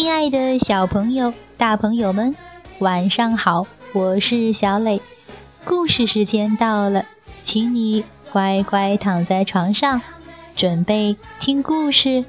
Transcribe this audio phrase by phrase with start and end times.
[0.00, 2.36] 亲爱的小朋友、大朋友们，
[2.78, 3.66] 晚上好！
[3.92, 5.02] 我是小磊，
[5.64, 7.04] 故事时间到了，
[7.42, 10.00] 请你乖乖躺在床上，
[10.54, 12.24] 准备听故事。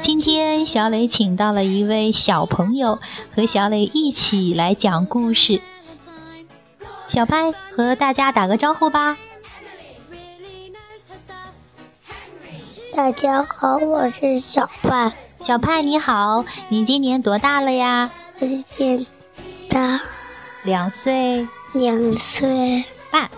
[0.00, 2.98] 今天小磊请到了一位小朋友，
[3.32, 5.62] 和小磊一起来讲故事。
[7.06, 9.16] 小派和大家打个招呼吧。
[13.00, 15.14] 大家好，我是小派。
[15.40, 18.10] 小派你好，你今年多大了呀？
[18.38, 19.06] 我今年
[19.70, 19.98] 大
[20.64, 23.30] 两岁两岁半。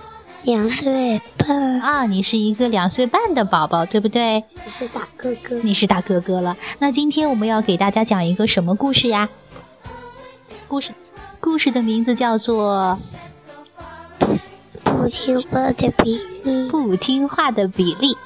[0.43, 4.43] 两岁半啊，你是一个两岁半的宝宝，对不对？
[4.67, 5.55] 我是大哥哥。
[5.63, 6.57] 你是大哥哥了。
[6.81, 9.29] 那今天我们要给大家讲一个什么故事呀？
[10.67, 10.93] 故事，
[11.39, 12.99] 故事的名字叫做
[14.83, 16.51] 《不听话的比例》。
[16.69, 18.17] 不听话的比利。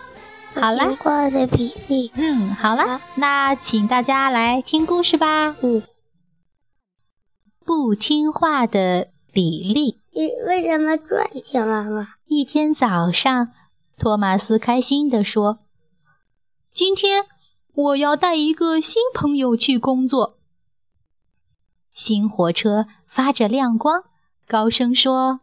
[0.59, 2.11] 好了，听话的比利。
[2.15, 5.55] 嗯，好了，那请大家来听故事吧。
[5.61, 5.83] 嗯，
[7.63, 10.01] 不听话的比利。
[10.13, 12.09] 你为什么转起来了？
[12.25, 13.53] 一天早上，
[13.99, 15.59] 托马斯开心地说
[16.73, 17.25] ：“今天
[17.75, 20.39] 我要带一个新朋友去工作。”
[21.93, 24.05] 新火车发着亮光，
[24.49, 25.41] 高声说：“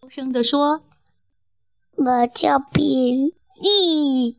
[0.00, 0.82] 高声地说，
[1.96, 4.38] 我叫比。”利，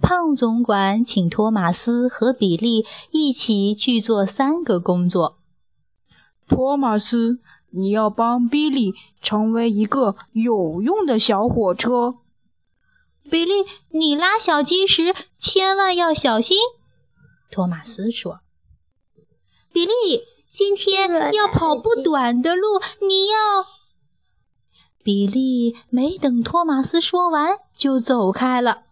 [0.00, 5.38] 胖总管请托马斯和比利一起去做三个工作。
[6.48, 12.16] 托马斯，你要帮比利成为一个有用的小火车。
[13.30, 13.52] 比利，
[13.90, 16.56] 你拉小鸡时千万要小心。
[17.50, 18.40] 托马斯说
[19.70, 19.92] ：“比利，
[20.50, 23.66] 今天要跑不短的路，你要……”
[25.02, 28.82] 比利没等托马斯说完，就走开了。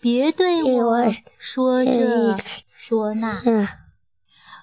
[0.00, 2.36] 别对我说这
[2.76, 3.42] 说那。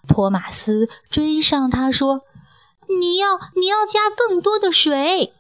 [0.08, 2.22] 托马斯追上他说
[3.00, 5.34] ：“你要你要加更多的水。”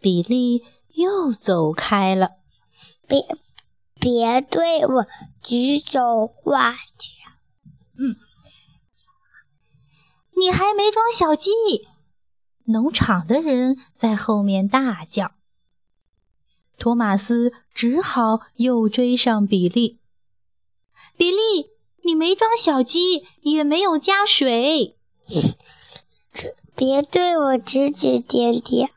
[0.00, 0.64] 比利
[0.94, 2.32] 又走开了。
[3.06, 3.24] 别
[4.00, 5.06] 别对我
[5.42, 7.08] 指手画脚。
[7.96, 8.16] 嗯，
[10.36, 11.50] 你还没装小鸡。
[12.72, 15.32] 农场的人在后面大叫，
[16.78, 19.98] 托马斯只好又追上比利。
[21.16, 21.70] 比利，
[22.02, 24.96] 你没装小鸡，也没有加水。
[26.74, 28.90] 别对我指指点点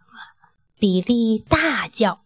[0.79, 2.21] 比利大叫。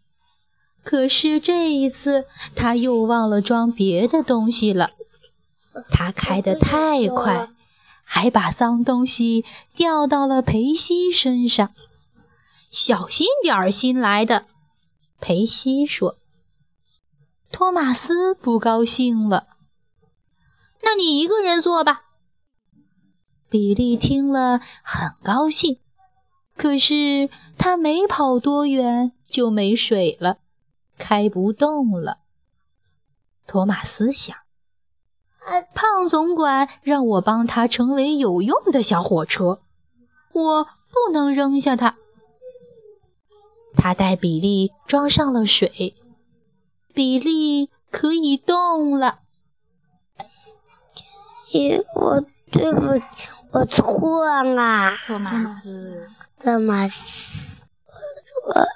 [0.84, 4.92] 可是这一次，他又忘了装别的东西了。
[5.92, 7.50] 他开得太快。
[8.12, 11.72] 还把脏东西掉到了裴西身上，
[12.72, 14.48] 小心点儿，新来的。
[15.22, 16.18] 裴西说
[17.54, 19.46] ：“托马斯不高兴了。”
[20.82, 22.06] 那你一个人做吧。
[23.48, 25.80] 比利听了很高兴，
[26.58, 30.40] 可是他没跑多远就没水了，
[30.98, 32.18] 开不动了。
[33.46, 34.36] 托马斯想。
[35.80, 39.62] 胖总管让我帮他成为有用的小火车，
[40.34, 41.96] 我不能扔下他。
[43.78, 45.96] 他带比利装上了水，
[46.94, 49.20] 比利可以动了。
[51.54, 53.06] 咦，我对不起，
[53.52, 54.92] 我错了。
[55.08, 56.10] 托马斯，
[56.42, 57.40] 托马斯，
[58.46, 58.68] 我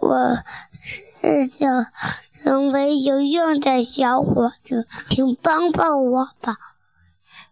[0.00, 0.38] 我我
[1.20, 1.86] 是想。
[2.42, 4.54] 成为有用的小伙
[5.08, 6.56] 请帮帮我吧。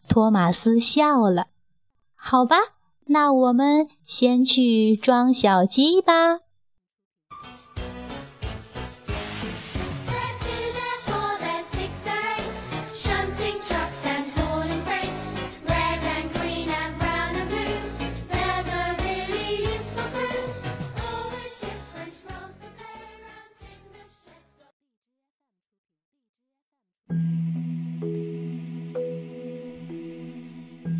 [0.09, 1.47] 托马斯笑了。
[2.15, 2.57] 好吧，
[3.07, 6.41] 那我们先去装小鸡吧。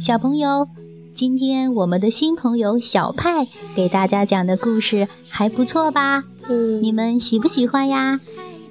[0.01, 0.69] 小朋友，
[1.15, 6.25] 今天我们的新朋友小派给大家讲的故事还不错吧？
[6.49, 8.21] 嗯，你们喜不喜欢呀？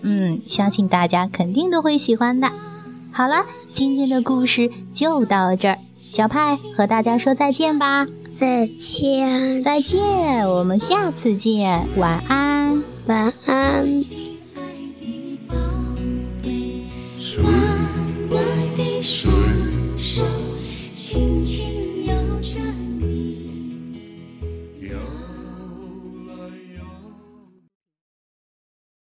[0.01, 2.49] 嗯，相信大家肯定都会喜欢的。
[3.11, 8.07] 好了，今天的故事就到这儿，小派和大家说再见吧。
[8.39, 14.01] 再见，再见，我们下次见，晚安，晚安。
[17.17, 17.43] 说
[18.29, 18.37] 我
[18.77, 19.29] 的说。